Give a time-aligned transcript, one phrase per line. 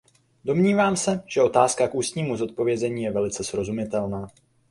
[0.45, 4.27] Domnívám se, že otázka k ústnímu zodpovězení je velice srozumitelná.